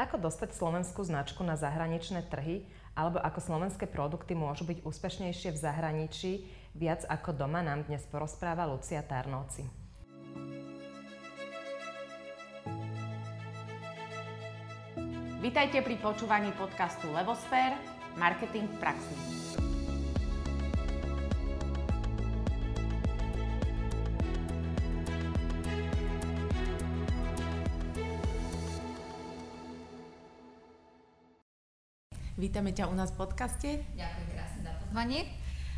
[0.00, 2.64] Ako dostať slovenskú značku na zahraničné trhy
[2.96, 6.32] alebo ako slovenské produkty môžu byť úspešnejšie v zahraničí,
[6.72, 9.68] viac ako doma nám dnes porozpráva Lucia Tarnovci.
[15.44, 17.76] Vítajte pri počúvaní podcastu Levosfér–
[18.16, 19.16] Marketing v praxi.
[32.50, 33.86] Vítame ťa u nás v podcaste.
[33.94, 35.22] Ďakujem krásne za pozvanie.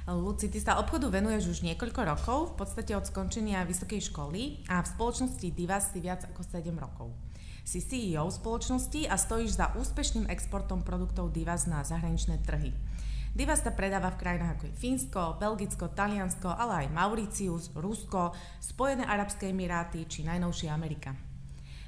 [0.09, 4.81] Luci, ty sa obchodu venuješ už niekoľko rokov, v podstate od skončenia vysokej školy a
[4.81, 7.13] v spoločnosti Divas si viac ako 7 rokov.
[7.61, 12.73] Si CEO spoločnosti a stojíš za úspešným exportom produktov Divas na zahraničné trhy.
[13.37, 18.33] Divas sa predáva v krajinách ako je Fínsko, Belgicko, Taliansko, ale aj Mauricius, Rusko,
[18.65, 21.32] Spojené Arabské Emiráty či najnovšie Amerika.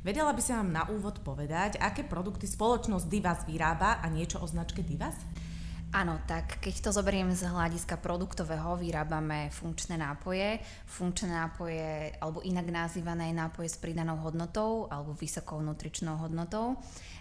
[0.05, 4.45] Vedela by si nám na úvod povedať, aké produkty spoločnosť Divas vyrába a niečo o
[4.45, 5.17] značke Divas?
[5.95, 10.59] Áno, tak keď to zoberiem z hľadiska produktového, vyrábame funkčné nápoje,
[10.91, 16.75] funkčné nápoje, alebo inak nazývané nápoje s pridanou hodnotou, alebo vysokou nutričnou hodnotou.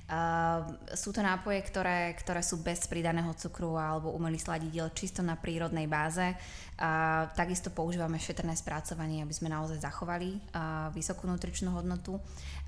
[0.10, 5.38] Uh, sú to nápoje, ktoré, ktoré sú bez pridaného cukru alebo umelých sladidiel čisto na
[5.38, 6.34] prírodnej báze.
[6.76, 12.18] Uh, takisto používame šetrné spracovanie, aby sme naozaj zachovali uh, vysokú nutričnú hodnotu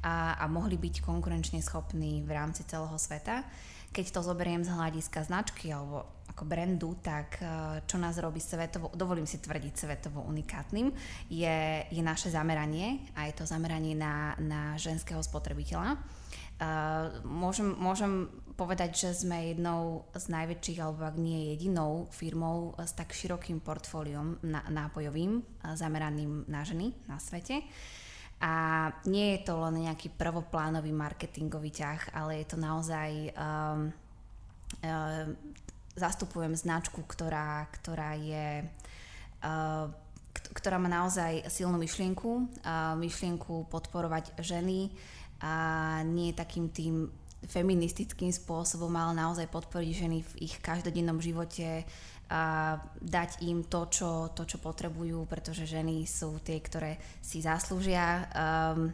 [0.05, 3.41] a, a mohli byť konkurenčne schopní v rámci celého sveta.
[3.95, 6.03] Keď to zoberiem z hľadiska značky alebo
[6.35, 7.39] ako brandu, tak
[7.87, 10.91] čo nás robí svetovo, dovolím si tvrdiť svetovo unikátnym,
[11.31, 15.95] je, je naše zameranie a je to zameranie na, na ženského spotrebiteľa
[17.27, 23.11] môžem, môžem povedať, že sme jednou z najväčších, alebo ak nie jedinou firmou s tak
[23.11, 24.39] širokým portfóliom
[24.71, 25.43] nápojovým,
[25.75, 27.59] zameraným na ženy na svete.
[28.43, 33.09] A nie je to len nejaký prvoplánový marketingový ťah, ale je to naozaj...
[33.35, 33.93] Um,
[34.83, 35.29] um,
[35.95, 38.67] zastupujem značku, ktorá, ktorá je...
[39.39, 39.87] Uh,
[40.35, 42.47] ktorá má naozaj silnú myšlienku,
[42.99, 44.91] myšlienku podporovať ženy,
[45.43, 45.53] a
[46.07, 47.11] nie takým tým
[47.45, 51.85] feministickým spôsobom, ale naozaj podporiť ženy v ich každodennom živote
[52.29, 58.25] a dať im to čo, to, čo potrebujú, pretože ženy sú tie, ktoré si zaslúžia
[58.33, 58.89] um,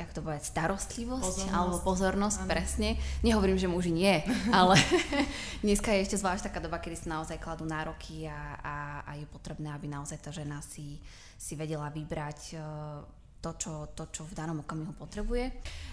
[0.00, 1.52] jak to povedať, starostlivosť pozornosť.
[1.52, 2.48] alebo pozornosť, ano.
[2.48, 2.88] presne.
[3.20, 4.24] Nehovorím, že muži nie,
[4.58, 4.80] ale
[5.64, 9.28] dneska je ešte zvlášť taká doba, kedy sa naozaj kladú nároky a, a, a je
[9.28, 10.96] potrebné, aby naozaj tá žena si,
[11.36, 15.48] si vedela vybrať uh, to čo, to, čo v danom okamihu potrebuje.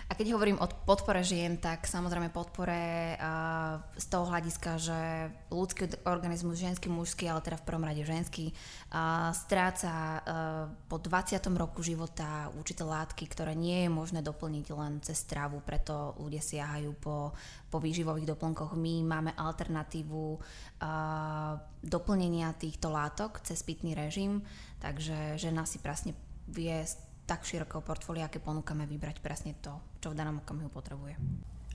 [0.08, 5.00] A keď hovorím o podpore žien, tak samozrejme podpore uh, z toho hľadiska, že
[5.52, 10.22] ľudský organizmus, ženský, mužský, ale teda v prvom rade ženský, uh, stráca uh,
[10.92, 11.40] po 20.
[11.56, 16.92] roku života určité látky, ktoré nie je možné doplniť len cez stravu, preto ľudia siahajú
[17.00, 17.32] po,
[17.72, 18.76] po výživových doplnkoch.
[18.76, 20.40] My máme alternatívu
[21.82, 24.46] doplnenia týchto látok cez pitný režim,
[24.78, 26.14] takže žena si presne
[26.48, 26.86] vie
[27.28, 31.20] tak širokého portfólia, aké ponúkame, vybrať presne to, čo v danom okamihu potrebuje.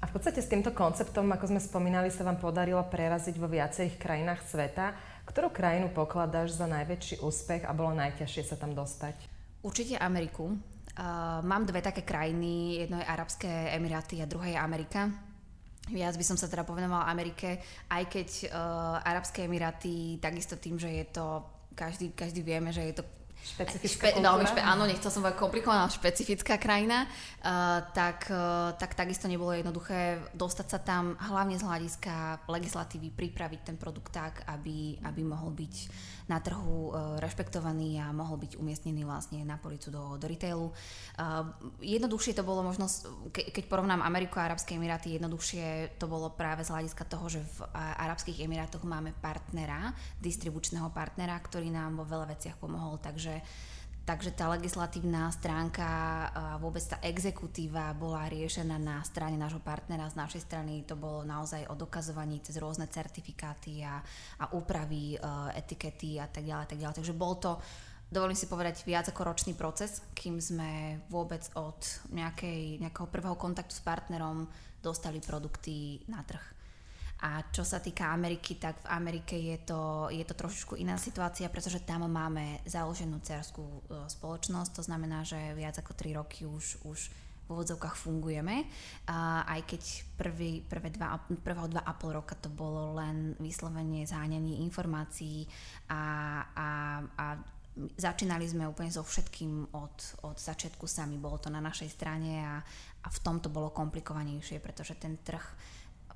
[0.02, 4.02] A v podstate s týmto konceptom, ako sme spomínali, sa vám podarilo preraziť vo viacerých
[4.02, 4.98] krajinách sveta.
[5.22, 9.14] Ktorú krajinu pokladáš za najväčší úspech a bolo najťažšie sa tam dostať?
[9.62, 10.50] Určite Ameriku.
[10.50, 15.06] Uh, mám dve také krajiny, jedno je Arabské Emiráty a druhé je Amerika.
[15.86, 20.90] Viac by som sa teda povenovala Amerike, aj keď uh, Arabské Emiráty takisto tým, že
[20.90, 21.46] je to,
[21.78, 23.06] každý, každý vieme, že je to
[23.42, 28.94] Špecifická Špe, veľmi špe, áno, nechcel som povedať komplikovaná, špecifická krajina, uh, tak, uh, tak
[28.94, 34.94] takisto nebolo jednoduché dostať sa tam hlavne z hľadiska legislatívy, pripraviť ten produkt tak, aby,
[35.02, 35.74] aby mohol byť
[36.30, 40.70] na trhu uh, rešpektovaný a mohol byť umiestnený vlastne na policu do, do retailu.
[41.18, 41.50] Uh,
[41.82, 42.86] jednoduchšie to bolo možno,
[43.34, 47.42] ke, keď porovnám Ameriku a Arabské Emiráty, jednoduchšie to bolo práve z hľadiska toho, že
[47.42, 49.90] v Arabských Emirátoch máme partnera,
[50.22, 53.40] distribučného partnera, ktorý nám vo veľa veciach pomohol, takže Takže,
[54.04, 55.86] takže tá legislatívna stránka
[56.28, 61.24] a vôbec tá exekutíva bola riešená na strane nášho partnera, z našej strany to bolo
[61.24, 64.02] naozaj o dokazovaní cez rôzne certifikáty a,
[64.42, 65.18] a úpravy, e,
[65.56, 66.96] etikety a tak ďalej, tak ďalej.
[67.00, 67.56] Takže bol to
[68.12, 71.80] dovolím si povedať, viac ako ročný proces, kým sme vôbec od
[72.12, 74.44] nejakej, nejakého prvého kontaktu s partnerom
[74.84, 76.61] dostali produkty na trh.
[77.22, 81.46] A čo sa týka Ameriky, tak v Amerike je to, je to trošičku iná situácia,
[81.46, 86.82] pretože tam máme založenú cerskú e, spoločnosť, to znamená, že viac ako 3 roky už,
[86.82, 87.00] už
[87.46, 88.66] v úvodzovkách fungujeme.
[89.06, 89.82] A aj keď
[90.18, 95.46] prvý, prvé dva, prvého dva a pol roka to bolo len vyslovene zháňanie informácií
[95.90, 96.02] a,
[96.54, 96.68] a,
[97.06, 97.26] a
[97.96, 99.96] začínali sme úplne so všetkým od,
[100.28, 101.16] od začiatku sami.
[101.16, 102.60] Bolo to na našej strane a,
[103.02, 105.42] a v tom to bolo komplikovanejšie, pretože ten trh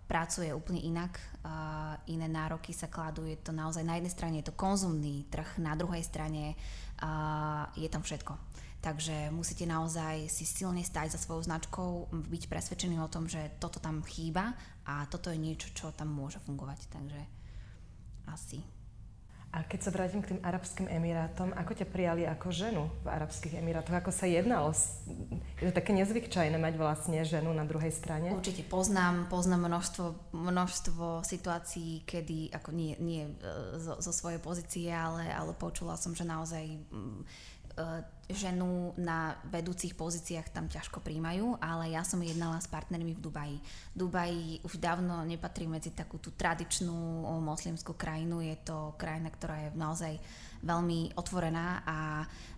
[0.06, 4.48] pracuje úplne inak, uh, iné nároky sa kladú, je to naozaj na jednej strane je
[4.48, 6.54] to konzumný trh, na druhej strane
[7.02, 8.34] uh, je tam všetko.
[8.86, 13.82] Takže musíte naozaj si silne stať za svojou značkou, byť presvedčený o tom, že toto
[13.82, 14.54] tam chýba
[14.86, 16.86] a toto je niečo, čo tam môže fungovať.
[16.94, 17.20] Takže
[18.30, 18.62] asi
[19.56, 23.56] a keď sa vrátim k tým Arabským Emirátom, ako ťa prijali ako ženu v Arabských
[23.56, 23.96] Emirátoch?
[23.96, 24.76] Ako sa jednalo?
[25.56, 28.36] Je to také nezvyčajné mať vlastne ženu na druhej strane?
[28.36, 34.92] Určite poznám, poznám množstvo, množstvo situácií, kedy, ako nie, nie e, zo, zo svojej pozície,
[34.92, 36.76] ale, ale počula som, že naozaj
[37.76, 43.22] E, ženu na vedúcich pozíciách tam ťažko príjmajú, ale ja som jednala s partnermi v
[43.22, 43.58] Dubaji.
[43.94, 44.32] Dubaj
[44.66, 50.12] už dávno nepatrí medzi takú tú tradičnú moslimskú krajinu, je to krajina, ktorá je naozaj
[50.66, 51.98] veľmi otvorená a,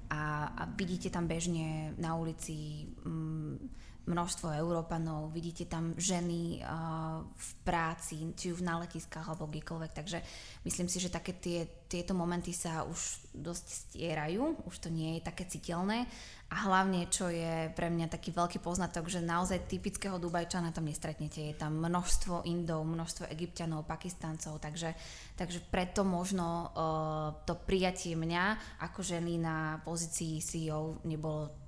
[0.09, 0.21] a,
[0.57, 8.33] a vidíte tam bežne na ulici mm, množstvo Európanov, vidíte tam ženy uh, v práci,
[8.33, 10.25] či už na letiskách alebo kdekoľvek, takže
[10.65, 15.29] myslím si, že také tie, tieto momenty sa už dosť stierajú, už to nie je
[15.29, 16.09] také citeľné.
[16.49, 21.45] A hlavne, čo je pre mňa taký veľký poznatok, že naozaj typického Dubajčana tam nestretnete,
[21.45, 24.97] je tam množstvo Indov, množstvo Egyptianov, Pakistancov, takže,
[25.37, 31.68] takže preto možno uh, to prijatie mňa ako ženy na pozícii CEO nebolo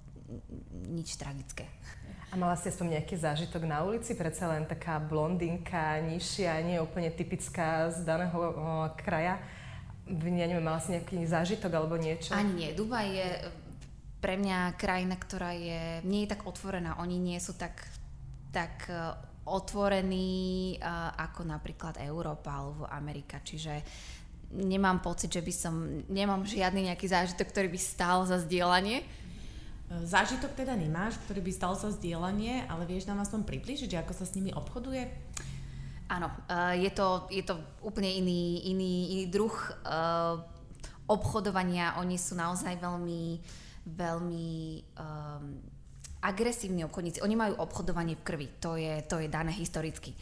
[0.87, 1.67] nič tragické.
[2.31, 4.15] A mala ste aspoň nejaký zážitok na ulici?
[4.15, 8.51] Predsa len taká blondinka, nižšia, nie úplne typická z daného o,
[8.95, 9.43] kraja.
[10.07, 12.31] Ja neviem, mala si nejaký zážitok alebo niečo?
[12.35, 12.71] Ani nie.
[12.71, 13.29] Dubaj je
[14.23, 17.03] pre mňa krajina, ktorá je, nie je tak otvorená.
[17.03, 17.83] Oni nie sú tak,
[18.55, 18.95] tak e,
[19.51, 23.43] otvorení uh, ako napríklad Európa alebo Amerika.
[23.43, 23.83] Čiže
[24.55, 25.75] nemám pocit, že by som,
[26.07, 29.03] nemám žiadny nejaký zážitok, ktorý by stál za zdieľanie
[29.91, 34.23] Zážitok teda nemáš, ktorý by stal sa zdieľanie, ale vieš nám aspoň približiť, ako sa
[34.23, 35.11] s nimi obchoduje?
[36.07, 40.43] Áno, uh, je, to, je to úplne iný, iný, iný druh uh,
[41.11, 41.99] obchodovania.
[41.99, 43.43] Oni sú naozaj veľmi,
[43.91, 44.49] veľmi
[44.95, 45.59] um,
[46.23, 47.27] agresívni obchodníci.
[47.27, 50.15] Oni majú obchodovanie v krvi, to je, to je dané historicky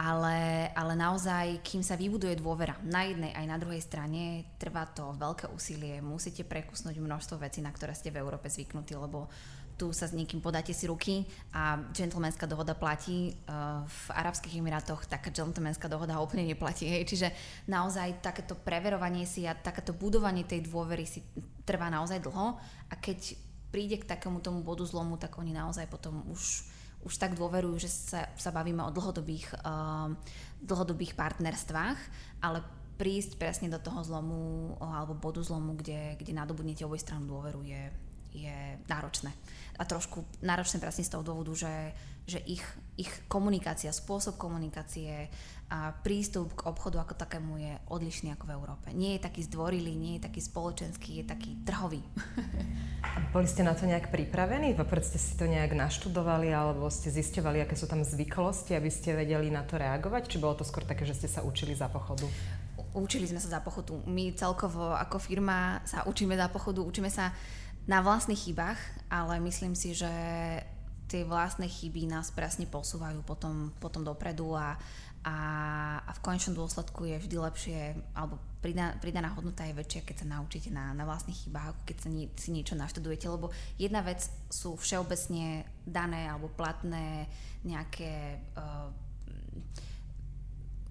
[0.00, 5.12] ale, ale naozaj, kým sa vybuduje dôvera na jednej aj na druhej strane, trvá to
[5.12, 9.28] veľké úsilie, musíte prekusnúť množstvo vecí, na ktoré ste v Európe zvyknutí, lebo
[9.76, 11.24] tu sa s niekým podáte si ruky
[11.56, 13.32] a gentlemanská dohoda platí.
[13.88, 16.84] V Arabských Emirátoch taká gentlemanská dohoda úplne neplatí.
[16.84, 17.08] Hej.
[17.08, 17.28] Čiže
[17.64, 21.24] naozaj takéto preverovanie si a takéto budovanie tej dôvery si
[21.64, 23.40] trvá naozaj dlho a keď
[23.72, 26.68] príde k takému tomu bodu zlomu, tak oni naozaj potom už
[27.04, 30.12] už tak dôverujú, že sa, sa bavíme o dlhodobých, uh,
[30.60, 31.98] dlhodobých partnerstvách,
[32.44, 32.60] ale
[33.00, 37.82] prísť presne do toho zlomu alebo bodu zlomu, kde, kde nadobudnete oboj stranu dôveru je,
[38.36, 39.32] je náročné.
[39.80, 41.96] A trošku náročné presne z toho dôvodu, že,
[42.28, 42.60] že ich,
[43.00, 45.32] ich komunikácia, spôsob komunikácie
[45.70, 48.86] a prístup k obchodu ako takému je odlišný ako v Európe.
[48.90, 52.02] Nie je taký zdvorilý, nie je taký spoločenský, je taký trhový.
[53.34, 54.74] Boli ste na to nejak pripravení?
[54.74, 59.14] Vopred ste si to nejak naštudovali alebo ste zisťovali, aké sú tam zvyklosti, aby ste
[59.14, 60.26] vedeli na to reagovať?
[60.26, 62.26] Či bolo to skôr také, že ste sa učili za pochodu?
[62.90, 63.94] Učili sme sa za pochodu.
[64.10, 67.30] My celkovo ako firma sa učíme za pochodu, učíme sa
[67.86, 70.10] na vlastných chybách, ale myslím si, že
[71.10, 74.78] tie vlastné chyby nás presne posúvajú potom, potom dopredu a
[75.20, 75.36] a,
[76.00, 77.78] a v konečnom dôsledku je vždy lepšie,
[78.16, 81.96] alebo pridaná, pridaná hodnota je väčšia, keď sa naučíte na, na vlastných chybách, ako keď
[82.00, 87.28] sa nie, si niečo naštudujete, lebo jedna vec sú všeobecne dané alebo platné
[87.64, 88.88] nejaké uh,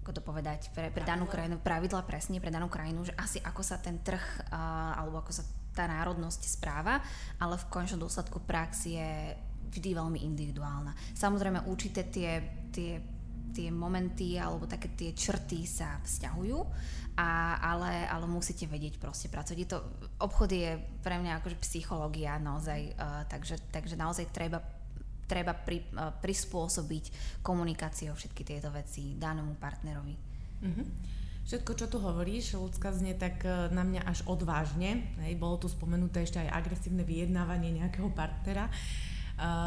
[0.00, 3.62] ako to povedať, pre, pre danú krajinu, pravidla presne pre danú krajinu, že asi ako
[3.62, 6.98] sa ten trh uh, alebo ako sa tá národnosť správa,
[7.38, 9.38] ale v konečnom dôsledku prax je
[9.70, 10.94] vždy veľmi individuálna.
[11.14, 12.42] Samozrejme určité tie,
[12.74, 13.19] tie
[13.50, 16.58] tie momenty alebo také tie črty sa vzťahujú,
[17.18, 19.58] a, ale, ale musíte vedieť proste pracovať.
[19.58, 19.78] Je to,
[20.22, 24.62] obchod je pre mňa akože psychológia naozaj, uh, takže, takže naozaj treba
[25.30, 30.14] treba pri, uh, prispôsobiť komunikáciou všetky tieto veci danému partnerovi.
[30.58, 30.86] Mm-hmm.
[31.50, 35.02] Všetko, čo tu hovoríš, ľudská znie tak e, na mňa až odvážne.
[35.18, 38.70] Hej, bolo tu spomenuté ešte aj agresívne vyjednávanie nejakého partnera.
[38.70, 39.09] Ehm,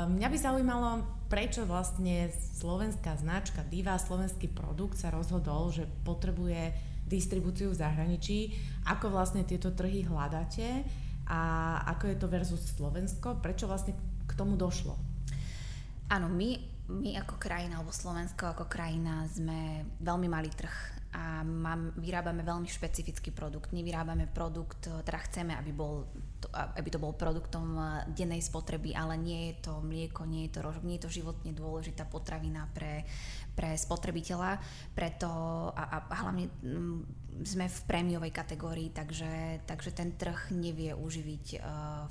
[0.10, 0.90] mňa by zaujímalo,
[1.28, 2.30] prečo vlastne
[2.62, 6.74] slovenská značka Diva, slovenský produkt sa rozhodol, že potrebuje
[7.10, 8.40] distribúciu v zahraničí.
[8.86, 10.86] Ako vlastne tieto trhy hľadáte
[11.26, 11.42] a
[11.98, 13.42] ako je to versus Slovensko?
[13.42, 13.98] Prečo vlastne
[14.30, 14.94] k tomu došlo?
[16.14, 16.50] Áno, my,
[16.94, 20.76] my ako krajina, alebo Slovensko ako krajina sme veľmi malý trh
[21.14, 23.74] a mám, vyrábame veľmi špecifický produkt.
[23.74, 26.10] Nevyrábame produkt, teda chceme, aby, bol,
[26.52, 27.78] aby to bol produktom
[28.12, 31.52] dennej spotreby, ale nie je to mlieko, nie je to rožok, nie je to životne
[31.56, 33.06] dôležitá potravina pre,
[33.54, 34.58] pre spotrebiteľa,
[34.98, 35.30] preto
[35.72, 37.06] a, a, a hlavne m,
[37.42, 41.62] sme v prémiovej kategórii, takže, takže ten trh nevie uživiť uh,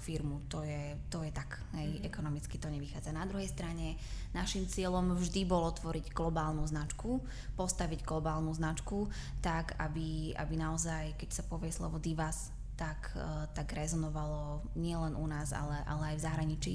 [0.02, 2.08] firmu, to je, to je tak, hej, mm-hmm.
[2.10, 3.14] ekonomicky to nevychádza.
[3.14, 3.94] Na druhej strane
[4.34, 7.22] našim cieľom vždy bolo tvoriť globálnu značku,
[7.54, 9.06] postaviť globálnu značku
[9.38, 12.50] tak, aby, aby naozaj, keď sa povie slovo divas,
[12.82, 16.74] tak, uh, tak rezonovalo nielen u nás, ale, ale aj v zahraničí.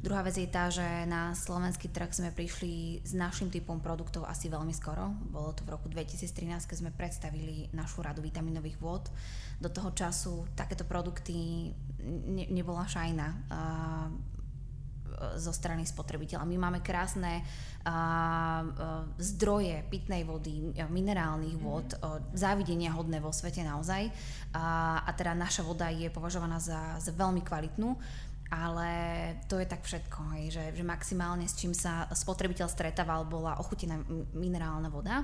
[0.00, 4.48] Druhá vec je tá, že na slovenský trh sme prišli s našim typom produktov asi
[4.48, 5.12] veľmi skoro.
[5.28, 9.12] Bolo to v roku 2013, keď sme predstavili našu radu vitaminových vôd.
[9.60, 11.68] Do toho času takéto produkty
[12.32, 13.28] ne, nebola šajna.
[15.20, 16.48] Uh, zo strany spotrebiteľa.
[16.48, 21.68] My máme krásne uh, uh, zdroje pitnej vody, minerálnych mm.
[21.68, 24.08] uh, závidenia hodné vo svete naozaj.
[24.08, 28.00] Uh, a teda naša voda je považovaná za, za veľmi kvalitnú
[28.50, 28.90] ale
[29.46, 34.02] to je tak všetko, hej, že, že maximálne s čím sa spotrebiteľ stretával bola ochutená
[34.34, 35.22] minerálna voda.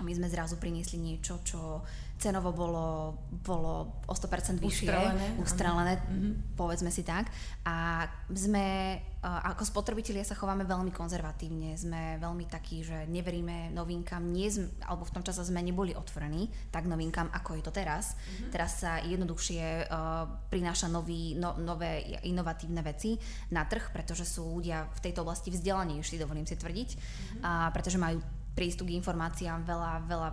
[0.00, 1.84] My sme zrazu priniesli niečo, čo
[2.22, 6.32] cenovo bolo, bolo o 100% vyššie, ustrelené, ustrelené mm-hmm.
[6.54, 7.26] povedzme si tak.
[7.66, 8.94] A sme,
[9.26, 15.02] ako spotrebitelia sa chováme veľmi konzervatívne, sme veľmi takí, že neveríme novinkám, nie sme, alebo
[15.02, 18.14] v tom čase sme neboli otvorení tak novinkám, ako je to teraz.
[18.14, 18.50] Mm-hmm.
[18.54, 23.18] Teraz sa jednoduchšie uh, prináša nový, no, nové inovatívne veci
[23.50, 27.42] na trh, pretože sú ľudia v tejto oblasti vzdelanejší, dovolím si tvrdiť, mm-hmm.
[27.42, 30.28] a pretože majú prístup k informáciám veľa, veľa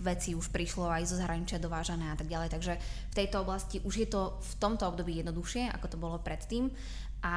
[0.00, 2.48] veci už prišlo aj zo zahraničia dovážané a tak ďalej.
[2.48, 2.72] Takže
[3.12, 6.72] v tejto oblasti už je to v tomto období jednoduchšie, ako to bolo predtým.
[7.18, 7.34] A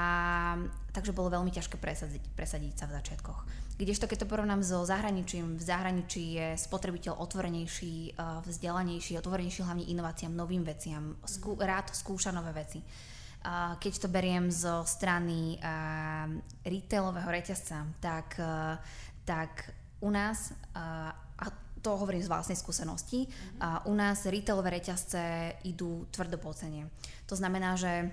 [0.94, 3.40] takže bolo veľmi ťažké presadiť, presadiť sa v začiatkoch.
[3.82, 9.90] Kdežto keď to porovnám so zahraničím, v zahraničí je spotrebiteľ otvorenejší, eh, vzdelanejší, otvorenejší hlavne
[9.90, 12.82] inováciám, novým veciam, skú, rád skúša nové veci.
[13.82, 15.66] Keď to beriem zo strany eh,
[16.62, 18.38] retailového reťazca, tak,
[19.32, 19.72] tak
[20.04, 21.16] u nás, a
[21.80, 23.32] to hovorím z vlastnej skúsenosti.
[23.32, 23.88] Mm-hmm.
[23.88, 26.92] U nás retailové reťazce idú tvrdo po cene.
[27.32, 28.12] To znamená, že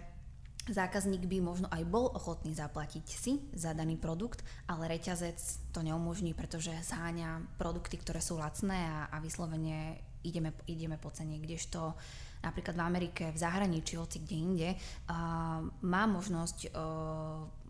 [0.71, 5.37] zákazník by možno aj bol ochotný zaplatiť si za daný produkt, ale reťazec
[5.73, 11.41] to neumožní, pretože zháňa produkty, ktoré sú lacné a, a vyslovene ideme, ideme po cene,
[11.41, 11.97] kdežto
[12.43, 14.71] napríklad v Amerike, v zahraničí, hoci kde inde,
[15.83, 16.71] má možnosť,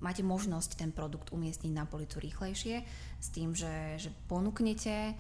[0.01, 2.85] máte možnosť ten produkt umiestniť na policu rýchlejšie
[3.19, 5.17] s tým, že, že ponúknete,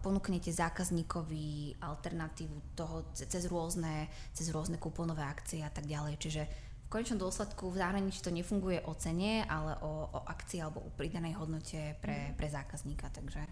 [0.00, 6.14] ponúknete zákazníkovi alternatívu toho cez rôzne, cez rôzne kúponové akcie a tak ďalej.
[6.22, 6.42] Čiže
[6.86, 10.94] v konečnom dôsledku v zahraničí to nefunguje o cene, ale o, o akcii alebo o
[10.94, 13.10] pridanej hodnote pre, pre zákazníka.
[13.10, 13.42] Takže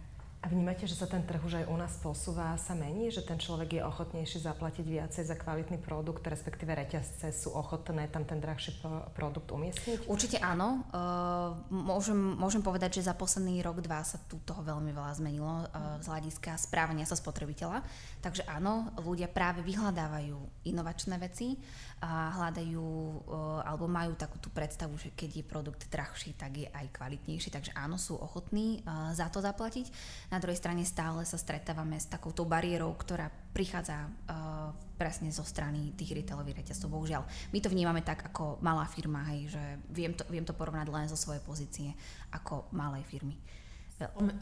[0.44, 3.08] a vnímate, že sa ten trh už aj u nás posúva a sa mení?
[3.08, 8.28] Že ten človek je ochotnejší zaplatiť viacej za kvalitný produkt, respektíve reťazce sú ochotné tam
[8.28, 8.76] ten drahší
[9.16, 10.04] produkt umiestniť?
[10.04, 10.84] Určite áno.
[10.92, 15.64] Uh, môžem, môžem povedať, že za posledný rok, dva sa tu toho veľmi veľa zmenilo
[15.64, 17.80] uh, z hľadiska správania sa spotrebiteľa.
[18.20, 21.56] Takže áno, ľudia práve vyhľadávajú inovačné veci
[22.04, 26.68] a hľadajú uh, alebo majú takú tú predstavu, že keď je produkt drahší, tak je
[26.68, 27.48] aj kvalitnejší.
[27.48, 28.84] Takže áno, sú ochotní
[29.16, 29.88] za to zaplatiť.
[30.34, 35.94] Na druhej strane stále sa stretávame s takouto bariérou, ktorá prichádza uh, presne zo strany
[35.94, 36.90] tých retailových reťazcov.
[36.90, 37.22] Bohužiaľ,
[37.54, 39.62] my to vnímame tak ako malá firma, hej, že
[39.94, 41.94] viem to, viem to porovnať len zo svojej pozície
[42.34, 43.38] ako malej firmy.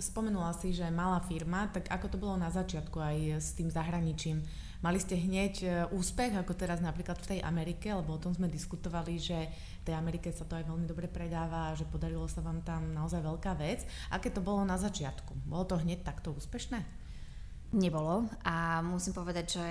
[0.00, 4.40] Spomenula si, že malá firma, tak ako to bolo na začiatku aj s tým zahraničím?
[4.80, 8.48] Mali ste hneď e, úspech, ako teraz napríklad v tej Amerike, lebo o tom sme
[8.48, 12.62] diskutovali, že tej Amerike sa to aj veľmi dobre predáva a že podarilo sa vám
[12.62, 13.82] tam naozaj veľká vec.
[14.14, 15.46] Aké to bolo na začiatku?
[15.46, 16.82] Bolo to hneď takto úspešné?
[17.72, 19.66] Nebolo a musím povedať, že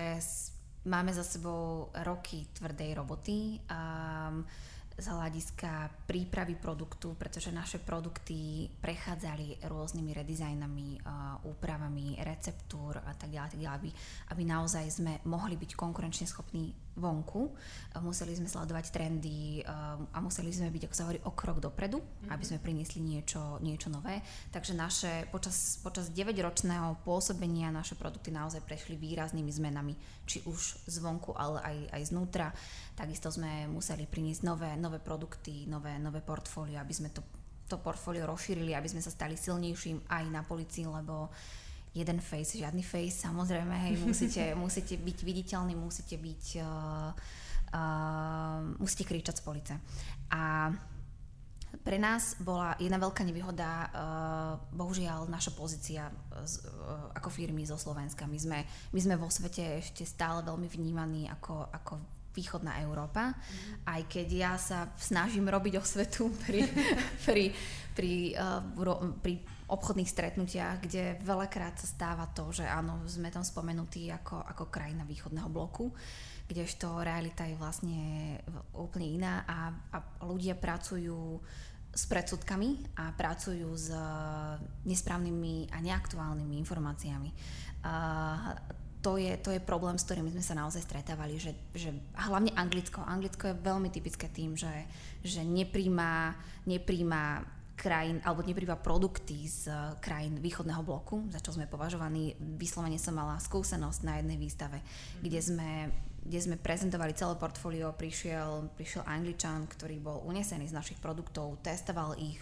[0.90, 3.62] máme za sebou roky tvrdej roboty.
[3.70, 4.44] Um,
[5.02, 10.90] z hľadiska prípravy produktu, pretože naše produkty prechádzali rôznymi redizajnami,
[11.48, 13.90] úpravami receptúr a tak ďalej, tak ďalej aby,
[14.36, 17.52] aby naozaj sme mohli byť konkurenčne schopní vonku.
[18.04, 19.64] Museli sme sledovať trendy
[20.12, 22.32] a museli sme byť, ako sa hovorí, o krok dopredu, mm-hmm.
[22.32, 24.20] aby sme priniesli niečo, niečo nové.
[24.52, 29.94] Takže naše, počas, počas 9-ročného pôsobenia naše produkty naozaj prešli výraznými zmenami,
[30.28, 32.48] či už zvonku, ale aj, aj znútra.
[32.96, 37.24] Takisto sme museli priniesť nové, nové produkty, nové, nové portfólio, aby sme to,
[37.72, 41.32] to portfólio rozšírili, aby sme sa stali silnejším aj na policii, lebo
[41.92, 47.12] jeden face, žiadny face, samozrejme, hej, musíte, musíte byť viditeľný, musíte byť, uh,
[47.76, 49.74] uh, musíte kričať z police.
[50.32, 50.72] A
[51.72, 56.12] Pre nás bola jedna veľká nevýhoda, uh, bohužiaľ, naša pozícia
[56.44, 58.28] z, uh, ako firmy zo Slovenska.
[58.28, 58.60] My sme,
[58.92, 61.94] my sme vo svete ešte stále veľmi vnímaní ako, ako
[62.36, 63.88] východná Európa, mm.
[63.88, 66.68] aj keď ja sa snažím robiť osvetu pri,
[67.28, 67.56] pri,
[67.96, 69.40] pri, uh, pri
[69.72, 75.08] obchodných stretnutiach, kde veľakrát sa stáva to, že áno, sme tam spomenutí ako, ako krajina
[75.08, 75.96] východného bloku.
[76.52, 78.00] Kdežto realita je vlastne
[78.76, 79.98] úplne iná a, a
[80.28, 81.40] ľudia pracujú
[81.92, 83.92] s predsudkami a pracujú s
[84.88, 87.32] nesprávnymi a neaktuálnymi informáciami.
[87.84, 88.56] Uh,
[89.02, 93.02] to je, to je problém, s ktorým sme sa naozaj stretávali, že, že hlavne Anglicko.
[93.02, 94.70] Anglicko je veľmi typické tým, že,
[95.26, 96.38] že nepríjma,
[96.70, 97.42] nepríjma
[97.82, 102.38] krajín, alebo nepríjma produkty z krajín východného bloku, za čo sme považovaní.
[102.38, 104.78] Vyslovene som mala skúsenosť na jednej výstave,
[105.18, 105.70] kde sme
[106.22, 112.14] kde sme prezentovali celé portfólio, prišiel, prišiel Angličan, ktorý bol unesený z našich produktov, testoval
[112.22, 112.38] ich,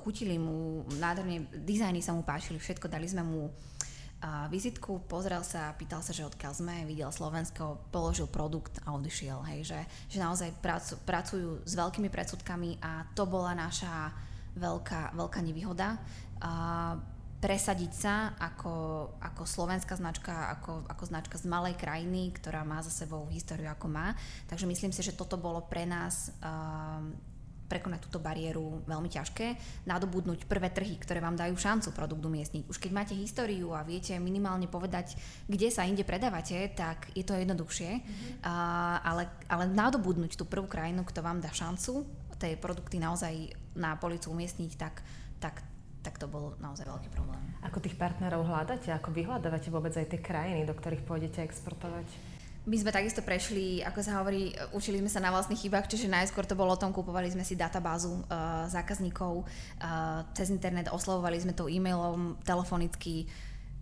[0.00, 3.52] chutili mu, nádherne, dizajny sa mu páčili, všetko, dali sme mu
[4.46, 9.42] vizitku, pozrel sa, pýtal sa, že odkiaľ sme, videl Slovensko, položil produkt a odišiel.
[9.50, 9.80] Hej, že,
[10.14, 14.14] že naozaj pracu, pracujú s veľkými predsudkami a to bola naša
[14.54, 15.98] veľká, veľká nevýhoda.
[16.42, 16.52] A
[17.42, 18.74] presadiť sa ako,
[19.18, 23.90] ako slovenská značka, ako, ako značka z malej krajiny, ktorá má za sebou históriu ako
[23.90, 24.14] má.
[24.46, 27.02] Takže myslím si, že toto bolo pre nás uh,
[27.72, 29.56] prekonať túto bariéru veľmi ťažké,
[29.88, 32.68] nadobudnúť prvé trhy, ktoré vám dajú šancu produkt umiestniť.
[32.68, 35.16] Už keď máte históriu a viete minimálne povedať,
[35.48, 38.44] kde sa inde predávate, tak je to jednoduchšie, mm-hmm.
[38.44, 42.04] uh, ale, ale nadobudnúť tú prvú krajinu, kto vám dá šancu
[42.36, 45.06] tie produkty naozaj na policu umiestniť, tak,
[45.38, 45.62] tak
[46.02, 47.38] tak to bol naozaj veľký problém.
[47.62, 48.90] Ako tých partnerov hľadáte?
[48.90, 52.31] Ako vyhľadávate vôbec aj tie krajiny, do ktorých pôjdete exportovať?
[52.62, 56.46] My sme takisto prešli, ako sa hovorí, učili sme sa na vlastných chybách, čiže najskôr
[56.46, 61.58] to bolo o tom, kupovali sme si databázu uh, zákazníkov, uh, cez internet oslovovali sme
[61.58, 63.26] to e-mailom, telefonicky.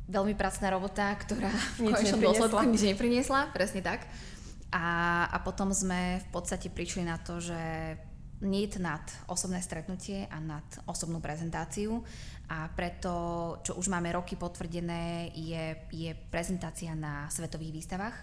[0.09, 4.09] Veľmi pracná robota, ktorá v konečnom dôsledku nič nepriniesla, presne tak.
[4.73, 7.61] A, a potom sme v podstate prišli na to, že
[8.41, 12.01] niet nad osobné stretnutie a nad osobnú prezentáciu
[12.49, 13.13] a preto,
[13.61, 18.17] čo už máme roky potvrdené, je, je prezentácia na svetových výstavách.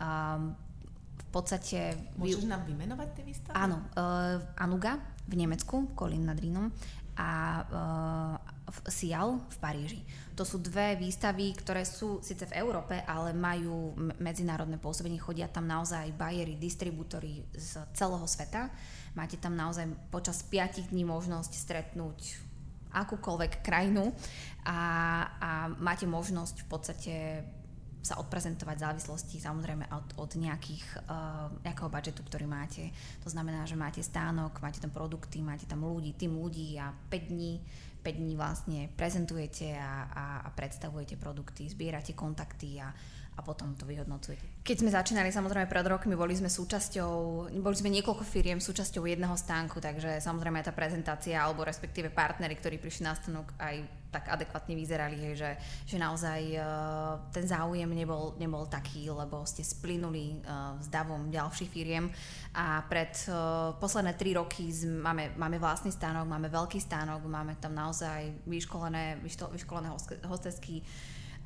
[0.00, 0.56] Um,
[1.16, 1.96] v podstate...
[2.16, 3.54] Môžeš nám vymenovať tie výstavy?
[3.56, 3.82] Áno.
[3.92, 6.70] Uh, Anuga v Nemecku, Kolín nad Rínom
[7.16, 7.30] a
[7.64, 10.00] uh, Sial v Paríži.
[10.36, 15.16] To sú dve výstavy, ktoré sú síce v Európe, ale majú medzinárodné pôsobenie.
[15.16, 18.68] Chodia tam naozaj bajery, distribútory z celého sveta
[19.16, 22.36] Máte tam naozaj počas 5 dní možnosť stretnúť
[22.92, 24.12] akúkoľvek krajinu
[24.68, 24.78] a,
[25.40, 27.14] a máte možnosť v podstate
[28.06, 32.94] sa odprezentovať v závislosti samozrejme od, od nejakých, uh, nejakého budžetu, ktorý máte.
[33.26, 37.32] To znamená, že máte stánok, máte tam produkty, máte tam ľudí, tým ľudí a 5
[37.34, 37.58] dní,
[38.06, 42.94] 5 dní vlastne prezentujete a, a, a predstavujete produkty, zbierate kontakty a,
[43.36, 44.64] a potom to vyhodnocujete.
[44.64, 47.12] Keď sme začínali samozrejme pred rokmi, boli sme súčasťou,
[47.52, 52.80] boli sme niekoľko firiem súčasťou jedného stánku, takže samozrejme tá prezentácia alebo respektíve partnery, ktorí
[52.80, 53.84] prišli na stánok aj
[54.16, 55.50] tak adekvátne vyzerali, hej, že,
[55.84, 61.68] že naozaj uh, ten záujem nebol, nebol taký, lebo ste splynuli uh, s davom ďalších
[61.68, 62.08] firiem
[62.56, 67.76] a pred uh, posledné tri roky máme, máme vlastný stánok, máme veľký stánok, máme tam
[67.76, 69.20] naozaj vyškolené,
[69.52, 69.92] vyškolené
[70.24, 70.80] hostesky,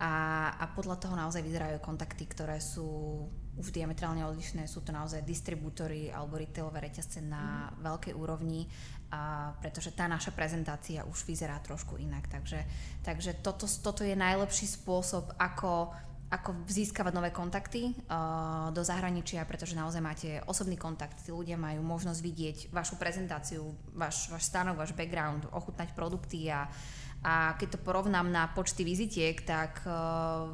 [0.01, 0.13] a,
[0.57, 3.21] a podľa toho naozaj vyzerajú kontakty, ktoré sú
[3.61, 4.65] už diametrálne odlišné.
[4.65, 7.85] Sú to naozaj distribútory alebo retailové reťazce na mm.
[7.85, 8.65] veľkej úrovni,
[9.13, 12.33] a pretože tá naša prezentácia už vyzerá trošku inak.
[12.33, 12.65] Takže,
[13.05, 15.93] takže toto, toto je najlepší spôsob, ako
[16.31, 21.83] ako získavať nové kontakty uh, do zahraničia, pretože naozaj máte osobný kontakt, tí ľudia majú
[21.83, 23.67] možnosť vidieť vašu prezentáciu,
[23.99, 26.71] váš, váš stánok, váš background, ochutnať produkty a,
[27.21, 30.49] a keď to porovnám na počty vizitiek, tak uh,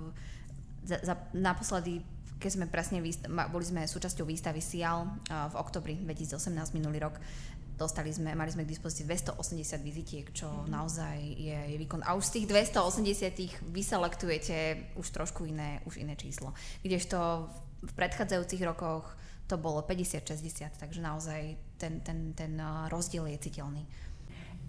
[0.82, 2.02] za, za, naposledy,
[2.42, 2.98] keď sme presne
[3.50, 7.22] boli sme súčasťou výstavy SIAL uh, v oktobri 2018 minulý rok,
[7.76, 10.66] dostali sme, mali sme k dispozícii 280 vizitiek, čo mm.
[10.66, 12.02] naozaj je, je výkon.
[12.02, 14.56] A už z tých 280 vyselektujete
[14.96, 16.56] už trošku iné, už iné číslo.
[16.80, 17.46] Kdežto
[17.84, 19.14] v predchádzajúcich rokoch
[19.46, 23.86] to bolo 50-60, takže naozaj ten, ten, ten uh, rozdiel je citeľný.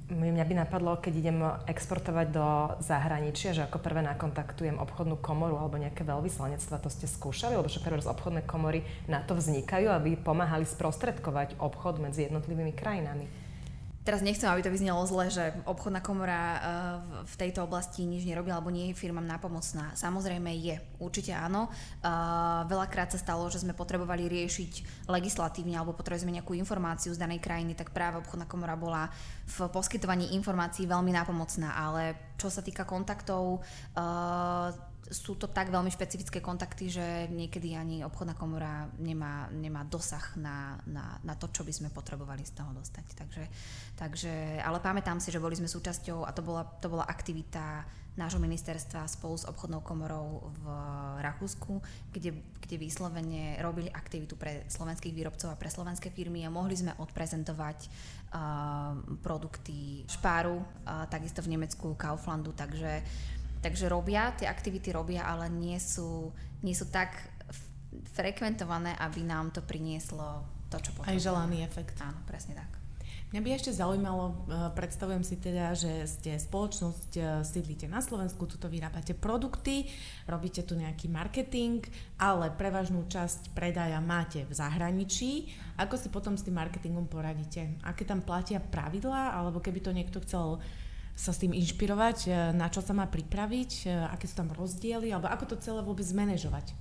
[0.07, 2.47] Mňa by napadlo, keď idem exportovať do
[2.79, 7.59] zahraničia, že ako prvé nakontaktujem obchodnú komoru alebo nejaké veľvyslanectva, to ste skúšali?
[7.59, 13.46] Lebo že prvé obchodné komory na to vznikajú, aby pomáhali sprostredkovať obchod medzi jednotlivými krajinami.
[14.07, 16.59] Teraz nechcem, aby to vyznelo zle, že obchodná komora uh,
[17.27, 19.91] v tejto oblasti nič nerobí alebo nie je firmám nápomocná.
[19.99, 21.67] Samozrejme je, určite áno.
[21.99, 27.19] Uh, veľakrát sa stalo, že sme potrebovali riešiť legislatívne alebo potrebovali sme nejakú informáciu z
[27.19, 29.11] danej krajiny, tak práve obchodná komora bola
[29.43, 34.71] v poskytovaní informácií veľmi nápomocná, ale čo sa týka kontaktov, uh,
[35.07, 40.75] sú to tak veľmi špecifické kontakty, že niekedy ani obchodná komora nemá, nemá dosah na,
[40.87, 43.05] na, na to, čo by sme potrebovali z toho dostať.
[43.15, 43.43] Takže,
[43.95, 48.41] takže, ale pamätám si, že boli sme súčasťou a to bola, to bola aktivita nášho
[48.41, 50.65] ministerstva spolu s obchodnou komorou v
[51.21, 51.77] Rakúsku,
[52.09, 56.97] kde, kde vyslovene robili aktivitu pre slovenských výrobcov a pre slovenské firmy a mohli sme
[56.97, 63.05] odprezentovať uh, produkty Špáru, uh, takisto v Nemecku Kauflandu, takže
[63.61, 67.17] Takže robia, tie aktivity robia, ale nie sú, nie sú tak
[68.13, 71.17] frekventované, aby nám to prinieslo to, čo potrebujeme.
[71.17, 71.97] Aj želaný efekt.
[72.03, 72.77] Áno, presne tak.
[73.27, 78.47] Mňa by ešte zaujímalo, eh, predstavujem si teda, že ste spoločnosť, eh, sídlite na Slovensku,
[78.47, 79.83] tuto vyrábate produkty,
[80.23, 81.83] robíte tu nejaký marketing,
[82.15, 85.51] ale prevažnú časť predaja máte v zahraničí.
[85.75, 87.75] Ako si potom s tým marketingom poradíte?
[87.83, 90.63] Aké tam platia pravidlá, alebo keby to niekto chcel
[91.17, 95.09] sa s tým inšpirovať, e, na čo sa má pripraviť, e, aké sú tam rozdiely,
[95.09, 96.77] alebo ako to celé vôbec zmanéžovať?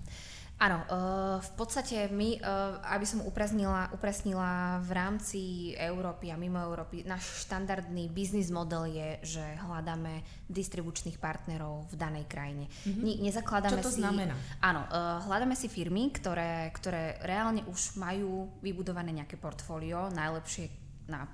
[0.57, 2.40] Áno, uh, v podstate my,
[2.88, 5.40] aby som upresnila, upresnila v rámci
[5.77, 12.25] Európy a mimo Európy, náš štandardný biznis model je, že hľadáme distribučných partnerov v danej
[12.25, 12.72] krajine.
[12.88, 13.05] Mm-hmm.
[13.05, 14.33] Ne, nezakladáme Čo to si, znamená?
[14.64, 14.81] Áno,
[15.29, 20.86] hľadáme si firmy, ktoré, ktoré reálne už majú vybudované nejaké portfólio, najlepšie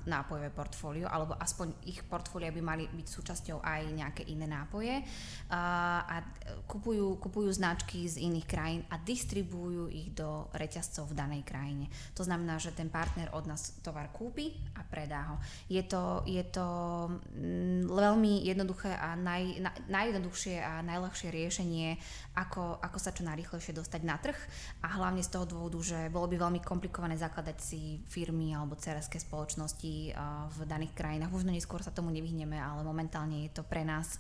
[0.05, 5.01] nápojové portfólio, alebo aspoň ich portfólia by mali byť súčasťou aj nejaké iné nápoje
[5.49, 6.21] a,
[6.69, 11.89] kupujú, kupujú značky z iných krajín a distribujú ich do reťazcov v danej krajine.
[12.13, 15.37] To znamená, že ten partner od nás tovar kúpi a predá ho.
[15.73, 16.67] Je to, je to
[17.33, 21.97] mm, veľmi jednoduché a naj, na, najjednoduchšie a najľahšie riešenie,
[22.37, 24.37] ako, ako sa čo najrychlejšie dostať na trh
[24.85, 29.17] a hlavne z toho dôvodu, že bolo by veľmi komplikované zakladať si firmy alebo cerské
[29.17, 29.95] spoločnosti spoločnosti
[30.53, 31.31] v daných krajinách.
[31.31, 34.19] Možno neskôr sa tomu nevyhneme, ale momentálne je to pre nás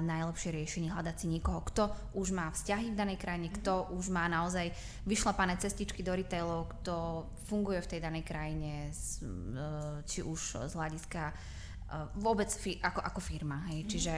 [0.00, 4.24] najlepšie riešenie hľadať si niekoho, kto už má vzťahy v danej krajine, kto už má
[4.28, 4.72] naozaj
[5.04, 8.92] vyšlapané cestičky do retailov, kto funguje v tej danej krajine, e,
[10.08, 11.32] či už z hľadiska
[12.18, 13.62] vôbec fi, ako, ako firma.
[13.70, 13.86] Hej.
[13.86, 13.88] Mm.
[13.88, 14.14] Čiže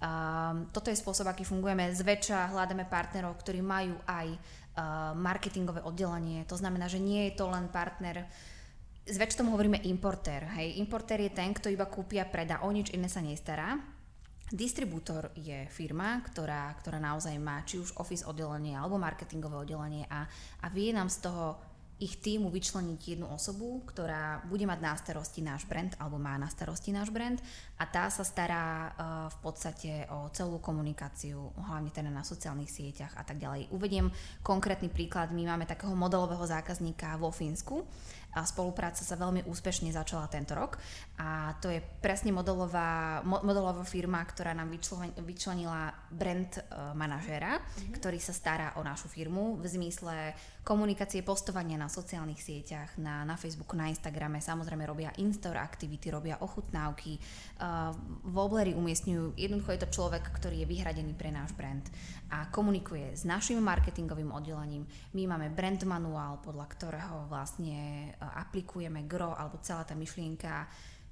[0.00, 1.92] um, toto je spôsob, aký fungujeme.
[1.92, 4.38] Zväčša hľadáme partnerov, ktorí majú aj uh,
[5.12, 6.48] marketingové oddelenie.
[6.48, 8.24] To znamená, že nie je to len partner
[9.08, 10.44] zväčš tomu hovoríme importér.
[10.60, 10.78] Hej.
[10.78, 13.80] Importér je ten, kto iba kúpia, predá, o nič iné sa nestará.
[14.48, 20.24] Distribútor je firma, ktorá, ktorá naozaj má či už office oddelenie alebo marketingové oddelenie a,
[20.64, 21.60] a vie nám z toho
[21.98, 26.46] ich týmu vyčleniť jednu osobu, ktorá bude mať na starosti náš brand alebo má na
[26.46, 27.42] starosti náš brand
[27.74, 28.92] a tá sa stará uh,
[29.34, 33.74] v podstate o celú komunikáciu, hlavne teda na sociálnych sieťach a tak ďalej.
[33.74, 34.14] Uvediem
[34.46, 35.34] konkrétny príklad.
[35.34, 37.82] My máme takého modelového zákazníka vo Fínsku,
[38.36, 40.76] a spolupráca sa veľmi úspešne začala tento rok
[41.16, 44.68] a to je presne modelová, modelová firma, ktorá nám
[45.24, 47.96] vyčlenila brand uh, manažéra, mm-hmm.
[47.96, 50.36] ktorý sa stará o našu firmu v zmysle
[50.68, 56.36] komunikácie, postovania na sociálnych sieťach, na, na Facebooku, na Instagrame, samozrejme robia in-store aktivity, robia
[56.44, 57.96] ochutnávky, uh,
[58.28, 61.88] v Obleri umiestňujú, jednoducho je to človek, ktorý je vyhradený pre náš brand
[62.28, 64.84] a komunikuje s našim marketingovým oddelením.
[65.16, 70.68] My máme brand manuál, podľa ktorého vlastne uh, aplikujeme gro alebo celá tá myšlienka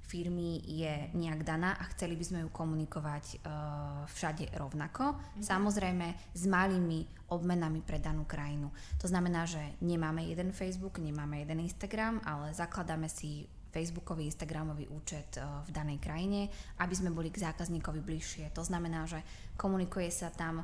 [0.07, 5.13] firmy je nejak daná a chceli by sme ju komunikovať uh, všade rovnako.
[5.13, 5.43] Mm-hmm.
[5.43, 8.71] Samozrejme s malými obmenami pre danú krajinu.
[9.03, 15.35] To znamená, že nemáme jeden Facebook, nemáme jeden Instagram, ale zakladáme si Facebookový, Instagramový účet
[15.37, 16.47] uh, v danej krajine,
[16.79, 18.55] aby sme boli k zákazníkovi bližšie.
[18.55, 19.19] To znamená, že
[19.59, 20.63] komunikuje sa tam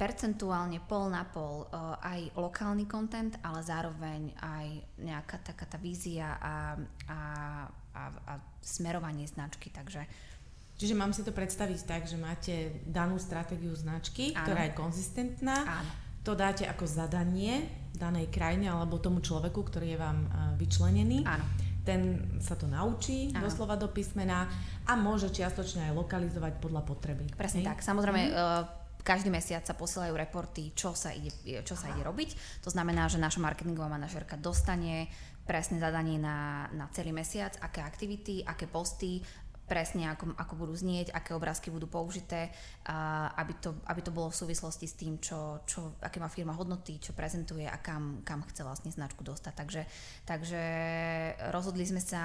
[0.00, 6.40] percentuálne pol na pol uh, aj lokálny content, ale zároveň aj nejaká taká tá vízia
[6.40, 6.72] a,
[7.04, 7.18] a,
[7.94, 9.70] a, a smerovanie značky.
[9.72, 10.06] Takže
[10.80, 14.48] Čiže mám si to predstaviť tak, že máte danú stratégiu značky, Áno.
[14.48, 15.84] ktorá je konzistentná.
[15.84, 15.92] Áno.
[16.24, 21.28] To dáte ako zadanie danej krajine alebo tomu človeku, ktorý je vám uh, vyčlenený.
[21.28, 21.44] Áno.
[21.84, 23.44] Ten sa to naučí Áno.
[23.44, 24.48] doslova do písmena
[24.88, 27.28] a môže čiastočne aj lokalizovať podľa potreby.
[27.36, 27.76] Presne Hej?
[27.76, 27.78] tak.
[27.84, 28.32] Samozrejme, mm.
[28.32, 32.62] uh, každý mesiac sa posielajú reporty, čo sa ide, čo sa ide robiť.
[32.64, 35.12] To znamená, že naša marketingová manažerka dostane
[35.50, 39.18] presné zadanie na, na celý mesiac, aké aktivity, aké posty,
[39.70, 42.50] presne ako, ako budú znieť, aké obrázky budú použité,
[42.90, 46.50] a aby, to, aby to bolo v súvislosti s tým, čo, čo, aké má firma
[46.58, 49.54] hodnoty, čo prezentuje a kam, kam chce vlastne značku dostať.
[49.54, 49.82] Takže,
[50.26, 50.62] takže
[51.54, 52.22] rozhodli sme sa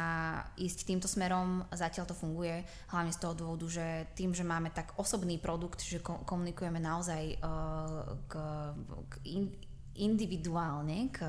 [0.57, 4.97] ísť týmto smerom, zatiaľ to funguje, hlavne z toho dôvodu, že tým, že máme tak
[4.97, 8.33] osobný produkt, že komunikujeme naozaj uh, k,
[9.05, 9.13] k
[10.01, 11.19] individuálne k,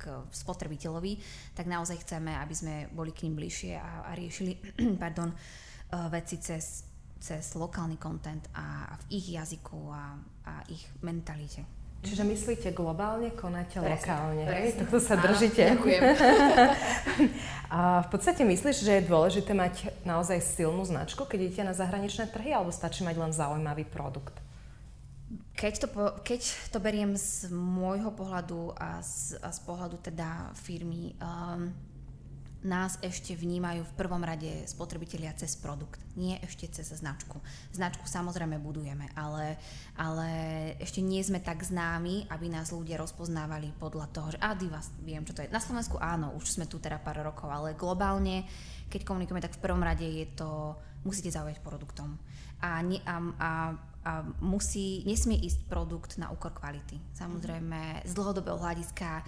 [0.00, 1.12] k spotrebiteľovi,
[1.52, 4.56] tak naozaj chceme, aby sme boli k ním bližšie a, a riešili
[5.02, 6.84] pardon, uh, veci cez,
[7.20, 10.16] cez lokálny content a, a v ich jazyku a,
[10.48, 11.84] a ich mentalite.
[12.04, 14.44] Čiže myslíte globálne, konáte presne, lokálne.
[14.44, 14.80] Presne.
[14.84, 15.62] Tohto sa držíte.
[15.72, 16.00] ďakujem.
[17.80, 22.28] a v podstate myslíš, že je dôležité mať naozaj silnú značku, keď idete na zahraničné
[22.28, 24.36] trhy, alebo stačí mať len zaujímavý produkt?
[25.64, 25.88] Keď to,
[26.20, 31.72] keď to beriem z môjho pohľadu a z, a z pohľadu teda firmy, um,
[32.64, 37.40] nás ešte vnímajú v prvom rade spotrebitelia cez produkt, nie ešte cez značku.
[37.72, 39.56] Značku samozrejme budujeme, ale,
[39.96, 40.28] ale
[40.84, 45.24] ešte nie sme tak známi, aby nás ľudia rozpoznávali podľa toho, že a Divas, viem,
[45.24, 45.52] čo to je.
[45.52, 48.44] Na Slovensku áno, už sme tu teda pár rokov, ale globálne,
[48.92, 50.76] keď komunikujeme, tak v prvom rade je to,
[51.08, 52.20] musíte zaujať produktom.
[52.60, 53.50] A, a a
[54.44, 57.00] musí, nesmie ísť produkt na úkor kvality.
[57.16, 59.24] Samozrejme, z dlhodobého hľadiska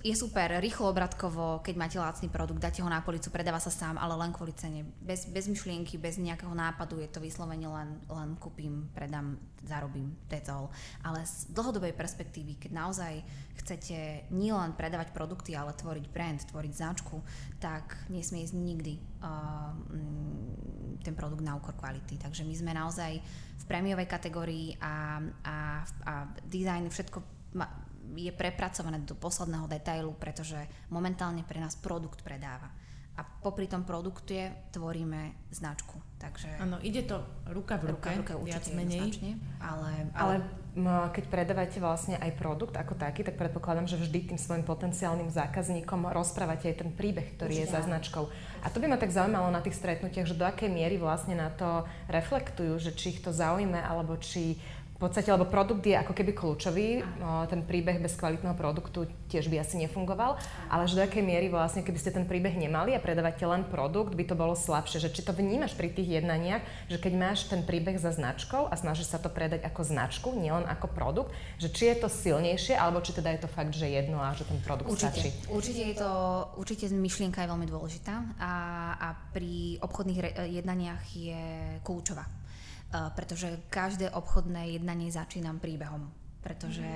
[0.00, 4.00] je super, rýchlo obratkovo, keď máte lacný produkt, dáte ho na policu, predáva sa sám,
[4.00, 4.88] ale len kvôli cene.
[5.04, 9.36] Bez, bez myšlienky, bez nejakého nápadu je to vyslovene len, len kúpim, predám,
[9.68, 10.72] zarobím, that's all.
[11.04, 13.20] Ale z dlhodobej perspektívy, keď naozaj
[13.60, 17.20] chcete nielen predávať produkty, ale tvoriť brand, tvoriť značku,
[17.60, 19.76] tak nesmie ísť nikdy uh,
[21.04, 22.16] ten produkt na úkor kvality.
[22.16, 23.20] Takže my sme naozaj
[23.60, 26.12] v prémiovej kategórii a, a, a
[26.48, 27.36] design všetko
[28.14, 30.58] je prepracované do posledného detailu, pretože
[30.92, 32.70] momentálne pre nás produkt predáva.
[33.16, 35.96] A popri tom produkte tvoríme značku.
[36.20, 36.60] Takže...
[36.60, 39.08] Áno, ide to ruka v ruke, ruka v ruke viac menej.
[39.08, 40.34] Značne, ale, ale...
[40.36, 45.32] ale keď predávate vlastne aj produkt ako taký, tak predpokladám, že vždy tým svojim potenciálnym
[45.32, 47.64] zákazníkom rozprávate aj ten príbeh, ktorý Určite.
[47.64, 48.28] je za značkou.
[48.60, 51.48] A to by ma tak zaujímalo na tých stretnutiach, že do akej miery vlastne na
[51.48, 54.60] to reflektujú, že či ich to zaujíme, alebo či
[54.96, 59.52] v podstate, lebo produkt je ako keby kľúčový, no, ten príbeh bez kvalitného produktu tiež
[59.52, 60.40] by asi nefungoval,
[60.72, 64.16] ale že do akej miery vlastne, keby ste ten príbeh nemali a predávate len produkt,
[64.16, 65.04] by to bolo slabšie.
[65.04, 68.74] Že či to vnímaš pri tých jednaniach, že keď máš ten príbeh za značkou a
[68.74, 73.04] snažíš sa to predať ako značku, nielen ako produkt, že či je to silnejšie, alebo
[73.04, 75.28] či teda je to fakt, že jedno a že ten produkt určite, stačí.
[75.52, 76.12] Určite je to,
[76.56, 78.52] určite myšlienka je veľmi dôležitá a,
[78.96, 81.40] a pri obchodných re, jednaniach je
[81.84, 82.24] kľúčová
[82.90, 86.08] pretože každé obchodné jednanie začínam príbehom.
[86.38, 86.86] Pretože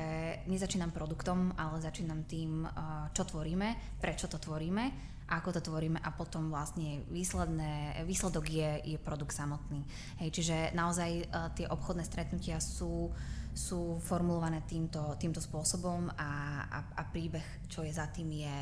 [0.47, 2.71] nezačínam produktom, ale začínam tým,
[3.11, 8.99] čo tvoríme, prečo to tvoríme, ako to tvoríme a potom vlastne výsledné, výsledok je, je
[8.99, 9.83] produkt samotný.
[10.23, 11.11] Hej, čiže naozaj
[11.59, 13.11] tie obchodné stretnutia sú,
[13.51, 16.31] sú formulované týmto, týmto spôsobom a,
[16.71, 18.59] a, a príbeh, čo je za tým, je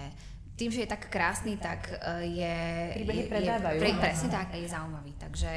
[0.59, 1.87] tým, že je tak krásny, tak
[2.27, 2.57] je...
[2.99, 3.79] Príbehy predávajú.
[3.79, 5.15] Je, presne tak, je zaujímavý.
[5.15, 5.51] Takže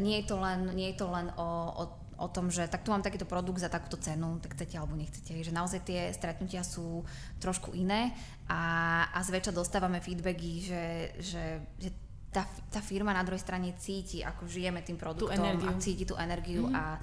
[0.00, 1.84] nie je to len, nie je to len o, o,
[2.16, 5.36] o tom, že tak tu mám takýto produkt za takúto cenu, tak chcete alebo nechcete.
[5.36, 7.04] Že naozaj tie stretnutia sú
[7.40, 8.16] trošku iné
[8.48, 10.84] a, a zväčša dostávame feedbacky, že,
[11.20, 11.44] že,
[11.76, 11.90] že
[12.32, 16.68] tá, tá firma na druhej strane cíti, ako žijeme tým produktom a cíti tú energiu
[16.68, 16.76] mm-hmm.
[16.76, 17.00] a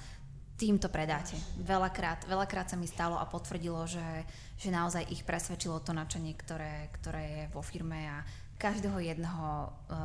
[0.54, 1.34] tým to predáte.
[1.58, 4.22] Veľakrát, veľakrát sa mi stalo a potvrdilo, že,
[4.54, 8.22] že naozaj ich presvedčilo to načenie, ktoré, ktoré je vo firme a
[8.54, 9.98] každého jedného uh, uh,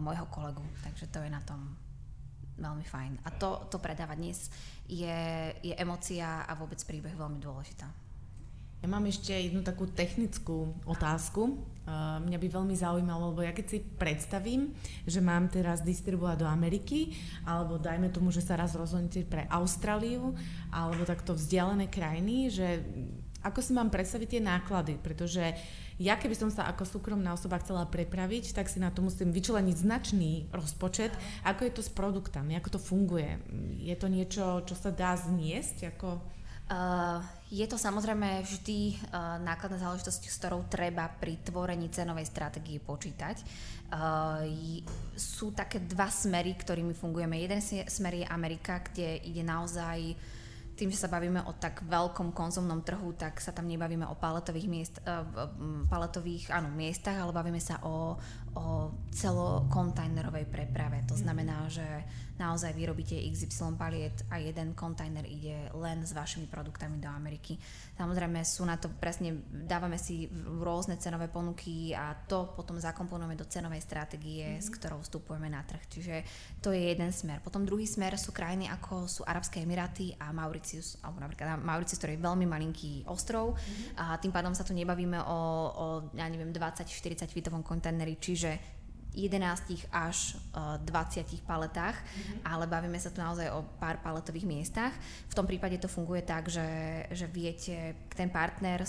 [0.00, 0.64] môjho kolegu.
[0.80, 1.76] Takže to je na tom
[2.56, 3.12] veľmi fajn.
[3.24, 4.38] A to, to predávať dnes
[4.88, 5.18] je,
[5.60, 7.88] je emocia a vôbec príbeh veľmi dôležitá.
[8.84, 11.58] Ja mám ešte jednu takú technickú otázku.
[11.86, 14.74] Uh, mňa by veľmi zaujímalo, lebo ja keď si predstavím,
[15.06, 17.14] že mám teraz distribuovať do Ameriky,
[17.46, 20.34] alebo dajme tomu, že sa raz rozhodnete pre Austráliu,
[20.68, 22.82] alebo takto vzdialené krajiny, že
[23.46, 27.56] ako si mám predstaviť tie náklady, pretože uh, ja keby som sa ako súkromná osoba
[27.56, 31.08] chcela prepraviť, tak si na to musím vyčleniť značný rozpočet.
[31.48, 32.52] Ako je to s produktami?
[32.60, 33.40] Ako to funguje?
[33.80, 35.96] Je to niečo, čo sa dá zniesť?
[35.96, 36.20] Ako...
[36.66, 42.82] Uh, je to samozrejme vždy uh, nákladná záležitosť, s ktorou treba pri tvorení cenovej stratégie
[42.82, 43.38] počítať.
[43.86, 44.42] Uh,
[45.14, 47.38] sú také dva smery, ktorými fungujeme.
[47.38, 50.18] Jeden smer je Amerika, kde ide naozaj
[50.76, 54.68] tým, že sa bavíme o tak veľkom konzumnom trhu, tak sa tam nebavíme o paletových,
[54.68, 55.24] miest, uh,
[55.88, 58.20] paletových áno, miestach, ale bavíme sa o,
[58.54, 61.04] o o celokontajnerovej preprave.
[61.04, 61.84] To znamená, že
[62.36, 67.56] naozaj vyrobíte XY paliet a jeden kontajner ide len s vašimi produktami do Ameriky.
[67.96, 70.28] Samozrejme sú na to presne, dávame si
[70.60, 74.64] rôzne cenové ponuky a to potom zakomponujeme do cenovej stratégie, mm-hmm.
[74.64, 75.80] s ktorou vstupujeme na trh.
[75.88, 76.14] Čiže
[76.60, 77.40] to je jeden smer.
[77.40, 82.20] Potom druhý smer sú krajiny ako sú Arabské Emiráty a Mauritius, alebo napríklad Mauritius, ktorý
[82.20, 83.96] je veľmi malinký ostrov mm-hmm.
[83.96, 85.38] a tým pádom sa tu nebavíme o,
[85.72, 88.75] o ja neviem, 20-40 fitovom kontajneri, čiže
[89.16, 92.44] 11 až 20 e, paletách, mm-hmm.
[92.44, 94.92] ale bavíme sa tu naozaj o pár paletových miestach.
[95.32, 96.68] V tom prípade to funguje tak, že,
[97.08, 98.84] že viete, ten partner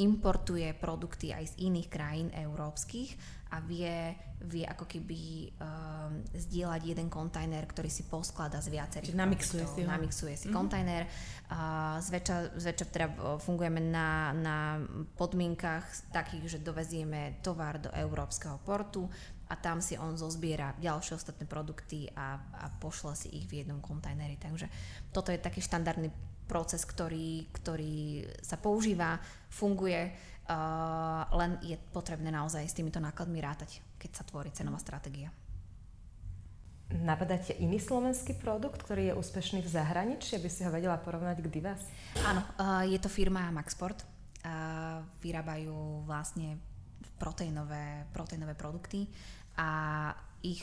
[0.00, 4.12] importuje produkty aj z iných krajín európskych a vie,
[4.44, 9.80] vie ako keby um, zdieľať jeden kontajner, ktorý si posklada z viacerých Čiže namixuje si
[9.80, 9.88] ho.
[9.88, 10.58] Namixuje si mm-hmm.
[10.60, 11.08] kontajner.
[11.48, 13.08] Uh, zväčša, zväčša teda
[13.40, 14.56] fungujeme na, na
[15.16, 19.08] podmienkach takých, že dovezieme tovar do európskeho portu
[19.48, 23.80] a tam si on zozbiera ďalšie ostatné produkty a, a pošle si ich v jednom
[23.80, 24.36] kontajneri.
[24.36, 24.68] Takže
[25.14, 26.12] toto je taký štandardný
[26.46, 29.18] proces, ktorý, ktorý sa používa,
[29.50, 30.14] funguje,
[30.48, 35.30] uh, len je potrebné naozaj s týmito nákladmi rátať, keď sa tvorí cenová stratégia.
[36.86, 41.50] Napadáte iný slovenský produkt, ktorý je úspešný v zahraničí, aby si ho vedela porovnať k
[41.50, 41.82] Divas?
[42.22, 44.06] Áno, uh, je to firma Maxport.
[44.46, 46.62] Uh, vyrábajú vlastne
[47.18, 49.10] proteínové, proteínové produkty
[49.58, 50.12] a
[50.46, 50.62] ich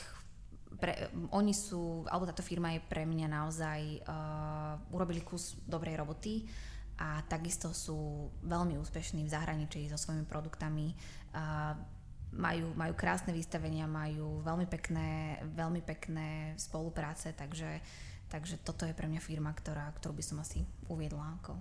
[0.80, 6.48] pre, oni sú, alebo táto firma je pre mňa naozaj, uh, urobili kus dobrej roboty
[6.98, 10.94] a takisto sú veľmi úspešní v zahraničí so svojimi produktami.
[11.34, 11.74] Uh,
[12.34, 17.78] majú, majú krásne vystavenia, majú veľmi pekné, veľmi pekné spolupráce, takže,
[18.30, 21.58] takže toto je pre mňa firma, ktorá, ktorú by som asi uviedla ako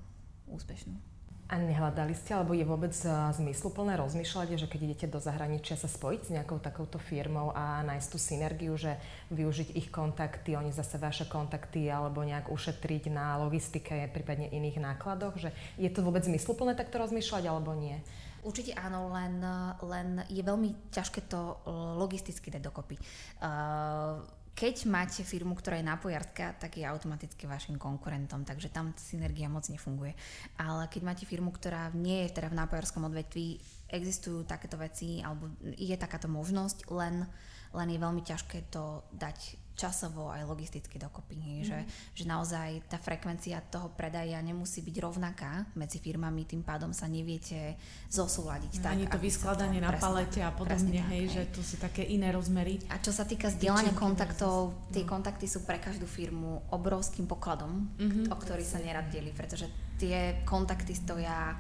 [0.49, 1.12] úspešnú.
[1.53, 2.89] A nehľadali ste, alebo je vôbec
[3.37, 8.07] zmysluplné rozmýšľať, že keď idete do zahraničia sa spojiť s nejakou takouto firmou a nájsť
[8.09, 8.97] tú synergiu, že
[9.29, 15.37] využiť ich kontakty, oni zase vaše kontakty, alebo nejak ušetriť na logistike, prípadne iných nákladoch,
[15.37, 18.01] že je to vôbec zmysluplné takto rozmýšľať, alebo nie?
[18.41, 19.37] Určite áno, len,
[19.85, 21.61] len je veľmi ťažké to
[22.01, 22.97] logisticky dať dokopy.
[23.45, 29.49] Uh, keď máte firmu, ktorá je nápojárska, tak je automaticky vašim konkurentom, takže tam synergia
[29.49, 30.13] moc nefunguje.
[30.61, 33.57] Ale keď máte firmu, ktorá nie je teda v nápojárskom odvetví,
[33.89, 37.25] existujú takéto veci, alebo je takáto možnosť, len,
[37.73, 41.37] len je veľmi ťažké to dať časovo aj logisticky dokopy.
[41.37, 41.65] Mm.
[41.65, 41.79] Že,
[42.13, 47.77] že naozaj tá frekvencia toho predaja nemusí byť rovnaká medzi firmami, tým pádom sa neviete
[48.13, 48.79] zosúľadiť.
[48.79, 51.75] tak, Ani to vyskladanie to, na palete a podobne, tak, hej, hej, že tu sú
[51.81, 52.77] také iné rozmery.
[52.93, 55.09] A čo sa týka zdieľania kontaktov, tie no.
[55.09, 58.25] kontakty sú pre každú firmu obrovským pokladom, mm-hmm.
[58.29, 59.65] o ktorý sa nerad delí, pretože
[59.97, 61.57] tie kontakty stoja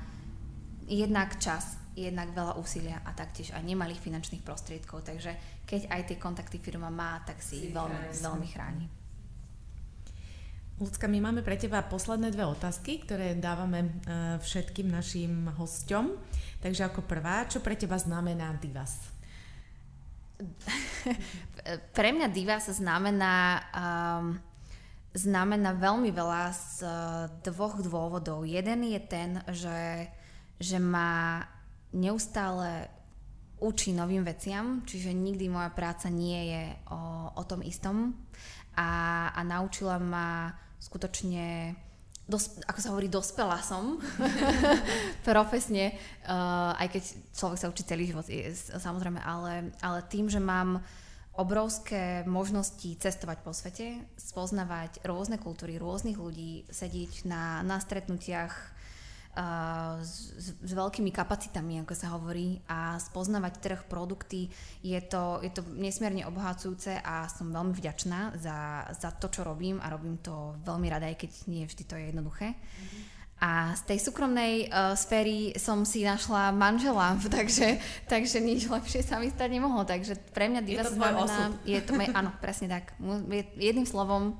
[0.87, 6.17] jednak čas, jednak veľa úsilia a taktiež aj nemalých finančných prostriedkov, takže keď aj tie
[6.17, 8.87] kontakty firma má, tak si ich veľmi, veľmi chráni.
[10.81, 16.17] Lucka, my máme pre teba posledné dve otázky, ktoré dávame uh, všetkým našim hosťom.
[16.65, 18.97] Takže ako prvá, čo pre teba znamená Divas?
[21.95, 24.41] pre mňa Divas znamená, um,
[25.13, 28.41] znamená veľmi veľa z uh, dvoch dôvodov.
[28.41, 30.09] Jeden je ten, že,
[30.57, 31.45] že ma
[31.93, 32.89] neustále
[33.63, 38.17] učí novým veciam, čiže nikdy moja práca nie je o, o tom istom.
[38.75, 40.51] A, a naučila ma
[40.81, 41.77] skutočne
[42.27, 44.01] dos, ako sa hovorí, dospela som
[45.27, 45.95] profesne,
[46.27, 47.03] uh, aj keď
[47.35, 50.83] človek sa učí celý život, je, samozrejme, ale, ale tým, že mám
[51.33, 58.53] obrovské možnosti cestovať po svete, spoznavať rôzne kultúry, rôznych ľudí, sedieť na, na stretnutiach
[60.03, 60.29] s,
[60.61, 64.45] s veľkými kapacitami, ako sa hovorí, a spoznávať trh, produkty.
[64.85, 69.81] Je to, je to nesmierne obohacujúce a som veľmi vďačná za, za to, čo robím
[69.81, 72.53] a robím to veľmi rada, aj keď nie vždy to je jednoduché.
[72.53, 73.13] Mm-hmm.
[73.43, 77.75] A z tej súkromnej uh, sféry som si našla manžela, takže,
[78.07, 79.83] takže nič lepšie sa mi stať nemohlo.
[79.83, 81.51] Takže pre mňa diva znamená...
[81.67, 82.95] Je to, áno, presne tak.
[83.59, 84.39] Jedným slovom,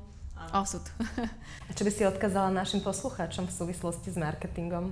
[0.52, 0.84] Osud.
[1.68, 4.92] A čo by si odkázala našim poslucháčom v súvislosti s marketingom?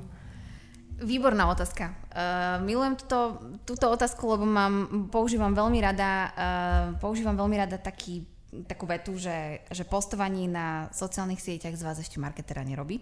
[1.02, 1.98] Výborná otázka.
[2.14, 8.24] Uh, milujem túto, túto otázku, lebo mám, používam veľmi rada, uh, používam veľmi rada taký,
[8.70, 13.02] takú vetu, že, že postovanie na sociálnych sieťach z vás ešte marketera nerobí.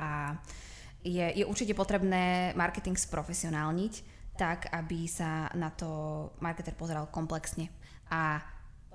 [0.00, 0.40] A
[1.04, 5.88] je, je určite potrebné marketing sprofesionálniť tak, aby sa na to
[6.40, 7.68] marketer pozeral komplexne.
[8.08, 8.40] A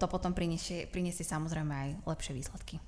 [0.01, 2.81] to potom prinesie, prinesie samozrejme aj lepšie výsledky.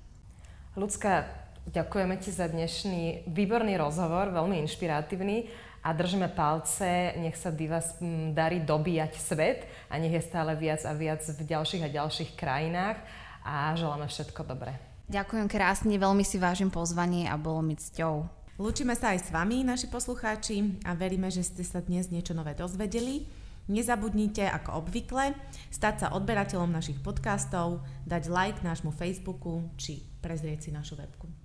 [0.74, 1.30] Ľudská,
[1.70, 5.46] ďakujeme ti za dnešný výborný rozhovor, veľmi inšpiratívny
[5.86, 7.94] a držíme palce, nech sa Divas
[8.34, 12.98] darí dobíjať svet a nech je stále viac a viac v ďalších a ďalších krajinách
[13.46, 14.74] a želáme všetko dobré.
[15.06, 18.26] Ďakujem krásne, veľmi si vážim pozvanie a bolo mi cťou.
[18.56, 22.56] Lúčime sa aj s vami, naši poslucháči, a veríme, že ste sa dnes niečo nové
[22.56, 23.43] dozvedeli.
[23.64, 25.32] Nezabudnite, ako obvykle,
[25.72, 31.43] stať sa odberateľom našich podcastov, dať like nášmu Facebooku či prezrieť si našu webku.